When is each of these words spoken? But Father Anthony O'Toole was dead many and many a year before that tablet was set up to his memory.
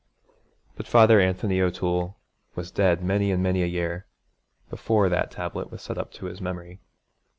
But 0.75 0.87
Father 0.87 1.19
Anthony 1.19 1.61
O'Toole 1.61 2.17
was 2.55 2.71
dead 2.71 3.03
many 3.03 3.29
and 3.29 3.43
many 3.43 3.61
a 3.61 3.67
year 3.67 4.07
before 4.67 5.09
that 5.09 5.29
tablet 5.29 5.69
was 5.69 5.83
set 5.83 5.99
up 5.99 6.11
to 6.13 6.25
his 6.25 6.41
memory. 6.41 6.79